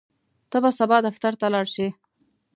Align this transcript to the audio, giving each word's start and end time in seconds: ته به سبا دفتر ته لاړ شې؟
ته 0.49 0.57
به 0.63 0.71
سبا 0.79 0.97
دفتر 1.07 1.33
ته 1.39 1.47
لاړ 1.53 1.65
شې؟ 1.73 1.87